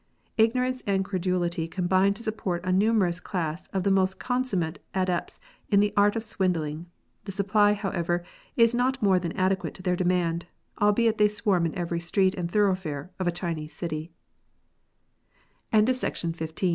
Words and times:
Ignorance 0.35 0.81
and 0.87 1.05
credulity 1.05 1.67
combine 1.67 2.15
to 2.15 2.23
support 2.23 2.65
a 2.65 2.71
numerous 2.71 3.19
class 3.19 3.67
of 3.67 3.83
the 3.83 3.91
most 3.91 4.17
consummate 4.17 4.79
adepts 4.95 5.39
in 5.69 5.79
the 5.79 5.93
art 5.95 6.15
of 6.15 6.23
swindling; 6.23 6.87
the 7.25 7.31
supply, 7.31 7.73
however, 7.73 8.23
is 8.55 8.73
not 8.73 8.99
more 9.03 9.19
than 9.19 9.31
adequate 9.33 9.75
to 9.75 9.83
the 9.83 9.95
demand, 9.95 10.47
albeit 10.81 11.19
they 11.19 11.27
swarm 11.27 11.67
in 11.67 11.75
every 11.75 11.99
street 11.99 12.33
and 12.33 12.49
thoroughfare 12.49 13.11
of 13.19 13.27
a 13.27 13.31
Chinese 13.31 13.73
city. 13.73 14.11
GAMES 15.71 16.03
AND 16.03 16.33
GAMBLING. 16.35 16.55